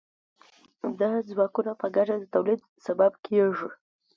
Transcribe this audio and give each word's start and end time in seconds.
دا 0.99 1.11
ځواکونه 1.29 1.71
په 1.81 1.87
ګډه 1.95 2.15
د 2.19 2.23
تولید 2.33 2.61
سبب 2.85 3.11
کیږي. 3.25 3.69